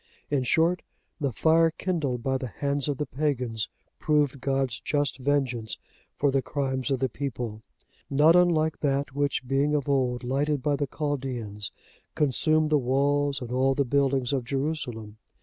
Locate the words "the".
1.19-1.31, 2.39-2.47, 2.97-3.05, 6.31-6.41, 6.97-7.07, 10.75-10.87, 12.71-12.79, 13.75-13.85